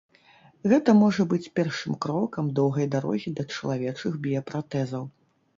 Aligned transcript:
Гэта 0.71 0.95
можа 1.01 1.25
быць 1.33 1.51
першым 1.59 1.93
крокам 2.05 2.49
доўгай 2.61 2.89
дарогі 2.97 3.37
да 3.41 3.47
чалавечых 3.59 4.21
біяпратэзаў. 4.25 5.03